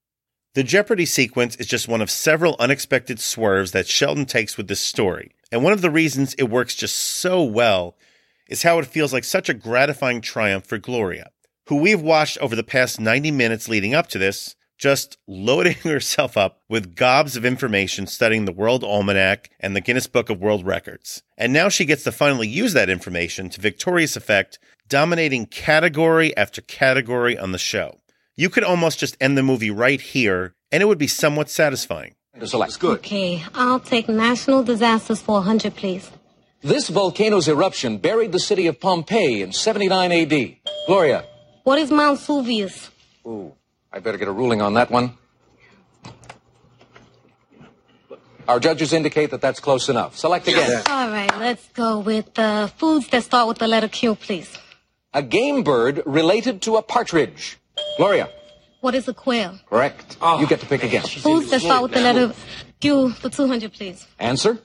The 0.55 0.63
Jeopardy 0.63 1.05
sequence 1.05 1.55
is 1.57 1.67
just 1.67 1.87
one 1.87 2.01
of 2.01 2.11
several 2.11 2.57
unexpected 2.59 3.21
swerves 3.21 3.73
that 3.73 3.87
Shelton 3.87 4.25
takes 4.25 4.57
with 4.57 4.69
this 4.69 4.81
story. 4.81 5.33
And 5.53 5.63
one 5.63 5.73
of 5.73 5.83
the 5.83 5.91
reasons 5.91 6.35
it 6.35 6.45
works 6.45 6.75
just 6.75 6.97
so 6.97 7.43
well 7.43 7.97
is 8.49 8.63
how 8.63 8.79
it 8.79 8.87
feels 8.87 9.13
like 9.13 9.25
such 9.25 9.49
a 9.49 9.55
gratifying 9.55 10.21
triumph 10.21 10.67
for 10.67 10.79
Gloria, 10.79 11.31
who 11.69 11.77
we've 11.77 12.01
watched 12.01 12.39
over 12.39 12.57
the 12.57 12.65
past 12.65 12.99
90 12.99 13.31
minutes 13.31 13.69
leading 13.69 13.95
up 13.95 14.09
to 14.09 14.19
this, 14.19 14.57
just 14.81 15.19
loading 15.29 15.75
herself 15.85 16.37
up 16.37 16.63
with 16.69 16.97
gobs 16.97 17.37
of 17.37 17.45
information 17.45 18.07
studying 18.07 18.47
the 18.47 18.53
World 18.53 18.83
Almanac 18.83 19.51
and 19.61 19.77
the 19.77 19.81
Guinness 19.81 20.07
Book 20.07 20.31
of 20.31 20.41
World 20.41 20.67
Records. 20.67 21.23
And 21.37 21.53
now 21.53 21.69
she 21.69 21.85
gets 21.85 22.03
to 22.05 22.13
finally 22.13 22.49
use 22.49 22.73
that 22.73 22.89
information 22.89 23.51
to 23.51 23.61
victorious 23.61 24.17
effect, 24.17 24.59
dominating 24.89 25.47
category 25.47 26.35
after 26.37 26.63
category 26.63 27.39
on 27.39 27.53
the 27.53 27.59
show. 27.59 27.99
You 28.37 28.49
could 28.49 28.65
almost 28.65 28.99
just 28.99 29.19
end 29.21 29.37
the 29.37 29.43
movie 29.43 29.71
right 29.71 30.01
here, 30.01 30.55
and 30.73 30.83
it 30.83 30.87
would 30.87 30.99
be 30.99 31.07
somewhat 31.07 31.51
satisfying. 31.51 32.15
That's 32.35 32.77
good. 32.79 33.01
Okay, 33.01 33.45
I'll 33.55 33.81
take 33.81 34.09
national 34.09 34.63
disasters 34.63 35.21
for 35.21 35.35
100, 35.35 35.77
please. 35.77 36.11
This 36.63 36.89
volcano's 36.89 37.49
eruption 37.49 37.99
buried 37.99 38.33
the 38.33 38.39
city 38.39 38.67
of 38.67 38.81
Pompeii 38.81 39.43
in 39.43 39.53
79 39.53 40.13
AD. 40.13 40.57
Gloria. 40.87 41.25
What 41.65 41.79
is 41.79 41.91
Mount 41.91 42.19
Vesuvius? 42.19 42.91
Ooh, 43.27 43.55
I 43.93 43.99
better 43.99 44.19
get 44.19 44.29
a 44.29 44.33
ruling 44.33 44.63
on 44.63 44.75
that 44.75 44.91
one. 44.91 45.15
Our 48.47 48.59
judges 48.59 48.93
indicate 48.93 49.31
that 49.31 49.41
that's 49.41 49.61
close 49.61 49.89
enough. 49.89 50.17
Select 50.17 50.49
again. 50.49 50.83
All 50.89 51.09
right, 51.09 51.31
let's 51.39 51.69
go 51.69 52.01
with 52.01 52.37
uh, 52.39 52.67
foods 52.67 53.09
that 53.09 53.23
start 53.23 53.47
with 53.49 53.59
the 53.59 53.69
letter 53.69 53.89
Q, 53.89 54.15
please. 54.17 54.57
A 55.15 55.23
game 55.23 55.63
bird 55.63 56.03
related 56.07 56.63
to 56.63 56.77
a 56.77 56.83
partridge. 56.83 57.59
Gloria. 57.97 58.29
What 58.81 58.95
is 58.95 59.09
a 59.09 59.15
quail? 59.15 59.59
Correct. 59.69 60.17
you 60.39 60.47
get 60.47 60.61
to 60.61 60.67
pick 60.67 60.83
again. 60.83 61.03
Foods 61.03 61.51
that 61.51 61.61
start 61.61 61.83
with 61.83 61.93
the 61.93 62.01
letter 62.01 62.33
Q 62.81 63.11
for 63.11 63.29
200, 63.29 63.73
please. 63.73 64.07
Answer. 64.19 64.59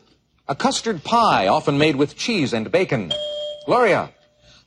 A 0.48 0.55
custard 0.55 1.03
pie 1.03 1.48
often 1.48 1.77
made 1.77 1.96
with 1.96 2.15
cheese 2.15 2.53
and 2.53 2.72
bacon. 2.72 3.12
Gloria. 3.65 4.12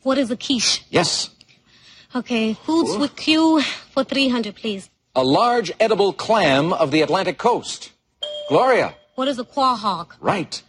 What 0.02 0.18
is 0.18 0.30
a 0.30 0.36
quiche? 0.36 0.84
Yes. 0.90 1.30
Okay, 2.18 2.54
foods 2.54 2.96
with 2.96 3.14
Q 3.14 3.62
for 3.92 4.02
300, 4.02 4.56
please. 4.56 4.90
A 5.14 5.22
large 5.22 5.70
edible 5.78 6.12
clam 6.12 6.72
of 6.72 6.90
the 6.90 7.00
Atlantic 7.00 7.38
coast. 7.38 7.92
Gloria. 8.48 8.96
What 9.14 9.28
is 9.28 9.38
a 9.38 9.44
quahog? 9.44 10.14
Right. 10.18 10.60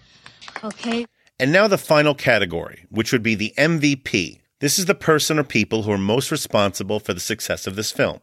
Okay. 0.64 1.08
And 1.40 1.52
now 1.52 1.68
the 1.68 1.80
final 1.80 2.14
category, 2.14 2.86
which 2.92 3.12
would 3.12 3.24
be 3.24 3.34
the 3.34 3.52
MVP. 3.58 4.42
This 4.60 4.78
is 4.78 4.86
the 4.86 4.94
person 4.94 5.40
or 5.40 5.44
people 5.44 5.82
who 5.82 5.92
are 5.92 5.98
most 5.98 6.30
responsible 6.30 7.00
for 7.00 7.16
the 7.16 7.20
success 7.20 7.66
of 7.66 7.76
this 7.76 7.92
film. 7.92 8.20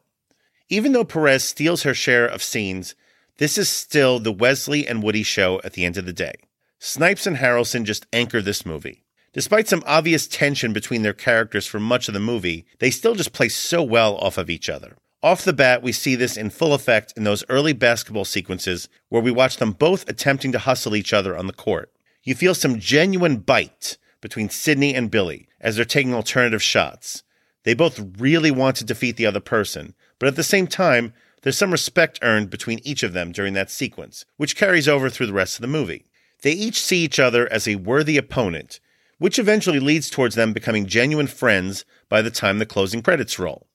Even 0.68 0.92
though 0.92 1.04
Perez 1.04 1.42
steals 1.42 1.82
her 1.82 1.94
share 1.94 2.26
of 2.26 2.44
scenes, 2.44 2.94
this 3.38 3.58
is 3.58 3.68
still 3.68 4.20
the 4.20 4.30
Wesley 4.30 4.86
and 4.86 5.02
Woody 5.02 5.24
show 5.24 5.60
at 5.64 5.72
the 5.72 5.84
end 5.84 5.96
of 5.96 6.06
the 6.06 6.12
day. 6.12 6.34
Snipes 6.78 7.26
and 7.26 7.38
Harrelson 7.38 7.82
just 7.82 8.06
anchor 8.12 8.40
this 8.40 8.64
movie. 8.64 9.02
Despite 9.36 9.68
some 9.68 9.82
obvious 9.84 10.26
tension 10.26 10.72
between 10.72 11.02
their 11.02 11.12
characters 11.12 11.66
for 11.66 11.78
much 11.78 12.08
of 12.08 12.14
the 12.14 12.20
movie, 12.20 12.64
they 12.78 12.90
still 12.90 13.14
just 13.14 13.34
play 13.34 13.50
so 13.50 13.82
well 13.82 14.16
off 14.16 14.38
of 14.38 14.48
each 14.48 14.70
other. 14.70 14.96
Off 15.22 15.44
the 15.44 15.52
bat, 15.52 15.82
we 15.82 15.92
see 15.92 16.14
this 16.14 16.38
in 16.38 16.48
full 16.48 16.72
effect 16.72 17.12
in 17.18 17.24
those 17.24 17.44
early 17.50 17.74
basketball 17.74 18.24
sequences 18.24 18.88
where 19.10 19.20
we 19.20 19.30
watch 19.30 19.58
them 19.58 19.72
both 19.72 20.08
attempting 20.08 20.52
to 20.52 20.58
hustle 20.58 20.96
each 20.96 21.12
other 21.12 21.36
on 21.36 21.46
the 21.46 21.52
court. 21.52 21.92
You 22.24 22.34
feel 22.34 22.54
some 22.54 22.80
genuine 22.80 23.36
bite 23.36 23.98
between 24.22 24.48
Sidney 24.48 24.94
and 24.94 25.10
Billy 25.10 25.48
as 25.60 25.76
they're 25.76 25.84
taking 25.84 26.14
alternative 26.14 26.62
shots. 26.62 27.22
They 27.64 27.74
both 27.74 28.00
really 28.18 28.50
want 28.50 28.76
to 28.76 28.86
defeat 28.86 29.18
the 29.18 29.26
other 29.26 29.40
person, 29.40 29.94
but 30.18 30.28
at 30.28 30.36
the 30.36 30.44
same 30.44 30.66
time, 30.66 31.12
there's 31.42 31.58
some 31.58 31.72
respect 31.72 32.20
earned 32.22 32.48
between 32.48 32.80
each 32.84 33.02
of 33.02 33.12
them 33.12 33.32
during 33.32 33.52
that 33.52 33.70
sequence, 33.70 34.24
which 34.38 34.56
carries 34.56 34.88
over 34.88 35.10
through 35.10 35.26
the 35.26 35.34
rest 35.34 35.58
of 35.58 35.60
the 35.60 35.68
movie. 35.68 36.06
They 36.40 36.52
each 36.52 36.80
see 36.80 37.04
each 37.04 37.20
other 37.20 37.52
as 37.52 37.68
a 37.68 37.74
worthy 37.74 38.16
opponent, 38.16 38.80
which 39.18 39.38
eventually 39.38 39.80
leads 39.80 40.10
towards 40.10 40.34
them 40.34 40.52
becoming 40.52 40.86
genuine 40.86 41.26
friends 41.26 41.84
by 42.08 42.22
the 42.22 42.30
time 42.30 42.58
the 42.58 42.66
closing 42.66 43.02
credits 43.02 43.38
roll. 43.38 43.66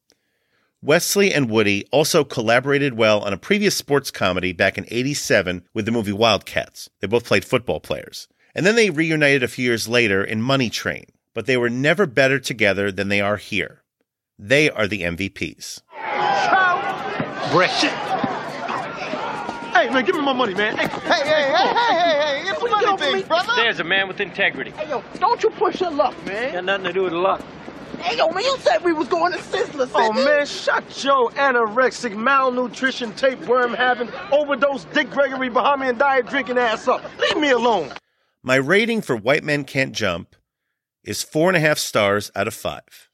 Wesley 0.83 1.31
and 1.31 1.49
Woody 1.49 1.85
also 1.91 2.23
collaborated 2.23 2.95
well 2.95 3.19
on 3.19 3.33
a 3.33 3.37
previous 3.37 3.75
sports 3.75 4.09
comedy 4.09 4.51
back 4.51 4.77
in 4.77 4.85
87 4.89 5.63
with 5.73 5.85
the 5.85 5.91
movie 5.91 6.11
Wildcats. 6.11 6.89
They 6.99 7.07
both 7.07 7.25
played 7.25 7.45
football 7.45 7.79
players. 7.79 8.27
And 8.55 8.65
then 8.65 8.75
they 8.75 8.89
reunited 8.89 9.43
a 9.43 9.47
few 9.47 9.63
years 9.63 9.87
later 9.87 10.23
in 10.23 10.41
Money 10.41 10.69
Train, 10.69 11.05
but 11.33 11.45
they 11.45 11.55
were 11.55 11.69
never 11.69 12.05
better 12.07 12.39
together 12.39 12.91
than 12.91 13.09
they 13.09 13.21
are 13.21 13.37
here. 13.37 13.83
They 14.39 14.71
are 14.71 14.87
the 14.87 15.03
MVPs. 15.03 15.81
Brett. 17.51 18.10
Hey, 19.73 19.89
man, 19.89 20.05
give 20.05 20.15
me 20.15 20.21
my 20.21 20.33
money, 20.33 20.53
man. 20.53 20.77
Hey, 20.77 20.87
Hey, 20.87 20.97
hey, 20.99 21.23
hey, 21.23 21.53
hey, 21.53 21.73
hey, 21.73 22.43
hey, 22.43 22.49
it's 22.49 22.61
What 22.61 22.69
you 22.69 22.75
money 22.75 22.97
doing 22.97 23.19
thing, 23.19 23.27
brother. 23.27 23.53
There's 23.55 23.79
a 23.79 23.83
man 23.83 24.07
with 24.07 24.19
integrity. 24.19 24.71
Hey, 24.71 24.89
yo, 24.89 25.03
don't 25.19 25.41
you 25.41 25.49
push 25.51 25.81
your 25.81 25.91
luck, 25.91 26.13
man. 26.25 26.53
Got 26.53 26.65
nothing 26.65 26.85
to 26.85 26.93
do 26.93 27.03
with 27.03 27.13
luck. 27.13 27.41
Hey, 27.99 28.17
yo, 28.17 28.29
man, 28.31 28.43
you 28.43 28.57
said 28.59 28.83
we 28.83 28.93
was 28.93 29.07
going 29.07 29.31
to 29.31 29.37
Sizzler 29.37 29.87
City. 29.87 29.91
Oh, 29.95 30.11
man, 30.11 30.45
shut 30.45 31.03
your 31.03 31.29
anorexic, 31.31 32.15
malnutrition, 32.15 33.13
tapeworm 33.13 33.73
having, 33.73 34.09
overdose 34.31 34.85
Dick 34.85 35.09
Gregory, 35.11 35.49
Bahamian 35.49 35.97
diet 35.97 36.27
drinking 36.27 36.57
ass 36.57 36.87
up. 36.87 37.03
Leave 37.19 37.37
me 37.37 37.51
alone. 37.51 37.91
My 38.43 38.55
rating 38.55 39.01
for 39.01 39.15
White 39.15 39.43
Men 39.43 39.63
Can't 39.63 39.93
Jump 39.93 40.35
is 41.03 41.23
four 41.23 41.49
and 41.49 41.57
a 41.57 41.59
half 41.59 41.77
stars 41.77 42.31
out 42.35 42.47
of 42.47 42.53
five. 42.53 43.10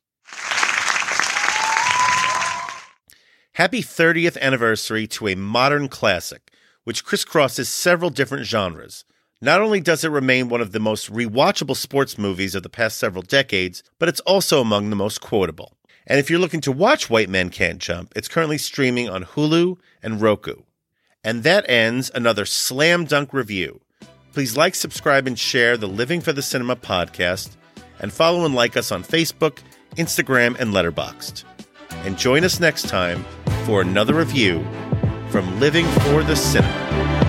Happy 3.57 3.81
30th 3.81 4.39
anniversary 4.39 5.07
to 5.07 5.27
a 5.27 5.33
modern 5.33 5.87
classic, 5.87 6.51
which 6.83 7.03
crisscrosses 7.03 7.65
several 7.65 8.11
different 8.11 8.45
genres. 8.45 9.03
Not 9.41 9.61
only 9.61 9.79
does 9.79 10.03
it 10.03 10.11
remain 10.11 10.47
one 10.47 10.61
of 10.61 10.73
the 10.73 10.79
most 10.79 11.11
rewatchable 11.11 11.75
sports 11.75 12.19
movies 12.19 12.53
of 12.53 12.61
the 12.61 12.69
past 12.69 12.99
several 12.99 13.23
decades, 13.23 13.81
but 13.97 14.09
it's 14.09 14.19
also 14.19 14.61
among 14.61 14.91
the 14.91 14.95
most 14.95 15.21
quotable. 15.21 15.75
And 16.05 16.19
if 16.19 16.29
you're 16.29 16.37
looking 16.37 16.61
to 16.61 16.71
watch 16.71 17.09
White 17.09 17.29
Men 17.29 17.49
Can't 17.49 17.79
Jump, 17.79 18.13
it's 18.15 18.27
currently 18.27 18.59
streaming 18.59 19.09
on 19.09 19.23
Hulu 19.23 19.79
and 20.03 20.21
Roku. 20.21 20.61
And 21.23 21.41
that 21.41 21.67
ends 21.67 22.11
another 22.13 22.45
slam 22.45 23.05
dunk 23.05 23.33
review. 23.33 23.81
Please 24.33 24.55
like, 24.55 24.75
subscribe, 24.75 25.25
and 25.25 25.39
share 25.39 25.77
the 25.77 25.87
Living 25.87 26.21
for 26.21 26.31
the 26.31 26.43
Cinema 26.43 26.75
podcast, 26.75 27.55
and 27.99 28.13
follow 28.13 28.45
and 28.45 28.53
like 28.53 28.77
us 28.77 28.91
on 28.91 29.03
Facebook, 29.03 29.57
Instagram, 29.95 30.59
and 30.59 30.75
Letterboxd. 30.75 31.43
And 32.05 32.19
join 32.19 32.43
us 32.43 32.59
next 32.59 32.87
time 32.87 33.25
for 33.67 33.81
another 33.81 34.13
review 34.13 34.65
from 35.27 35.59
Living 35.59 35.85
for 35.85 36.23
the 36.23 36.37
Cinema. 36.37 37.26